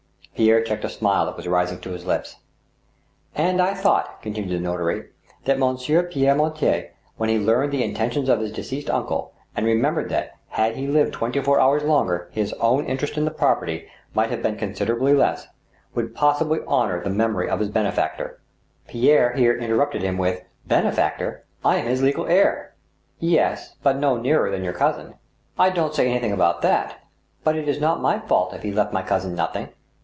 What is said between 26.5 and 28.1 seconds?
that; but it is not